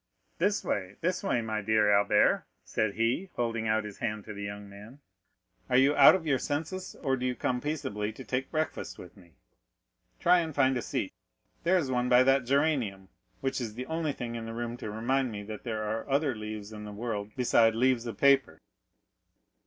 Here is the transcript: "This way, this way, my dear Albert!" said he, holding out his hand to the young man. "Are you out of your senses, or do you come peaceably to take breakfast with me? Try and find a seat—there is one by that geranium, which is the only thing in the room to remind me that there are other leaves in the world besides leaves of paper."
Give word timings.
"This 0.39 0.63
way, 0.63 0.95
this 1.01 1.21
way, 1.23 1.43
my 1.43 1.61
dear 1.61 1.91
Albert!" 1.93 2.47
said 2.65 2.95
he, 2.95 3.29
holding 3.35 3.67
out 3.67 3.83
his 3.83 3.99
hand 3.99 4.25
to 4.25 4.33
the 4.33 4.41
young 4.41 4.67
man. 4.67 4.99
"Are 5.69 5.77
you 5.77 5.95
out 5.95 6.15
of 6.15 6.25
your 6.25 6.39
senses, 6.39 6.95
or 7.03 7.15
do 7.15 7.23
you 7.23 7.35
come 7.35 7.61
peaceably 7.61 8.11
to 8.13 8.23
take 8.23 8.49
breakfast 8.49 8.97
with 8.97 9.15
me? 9.15 9.33
Try 10.19 10.39
and 10.39 10.55
find 10.55 10.75
a 10.75 10.81
seat—there 10.81 11.77
is 11.77 11.91
one 11.91 12.09
by 12.09 12.23
that 12.23 12.45
geranium, 12.45 13.09
which 13.41 13.61
is 13.61 13.75
the 13.75 13.85
only 13.85 14.11
thing 14.11 14.33
in 14.33 14.47
the 14.47 14.53
room 14.55 14.75
to 14.77 14.89
remind 14.89 15.31
me 15.31 15.43
that 15.43 15.65
there 15.65 15.83
are 15.83 16.09
other 16.09 16.33
leaves 16.33 16.73
in 16.73 16.83
the 16.83 16.91
world 16.91 17.29
besides 17.35 17.75
leaves 17.75 18.07
of 18.07 18.17
paper." 18.17 18.59